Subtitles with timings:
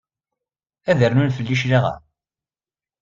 [0.89, 2.01] Ad rnun fell-i cclaɣem?